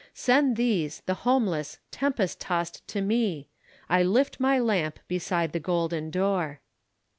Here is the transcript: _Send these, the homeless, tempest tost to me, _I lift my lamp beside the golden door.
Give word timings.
_Send 0.15 0.57
these, 0.57 1.03
the 1.05 1.13
homeless, 1.29 1.77
tempest 1.91 2.39
tost 2.39 2.81
to 2.87 3.01
me, 3.01 3.49
_I 3.87 4.03
lift 4.11 4.39
my 4.39 4.57
lamp 4.57 4.97
beside 5.07 5.51
the 5.51 5.59
golden 5.59 6.09
door. 6.09 6.59